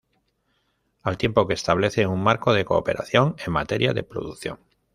[1.03, 4.57] Al tiempo que establece un marco de cooperación en materia de producción.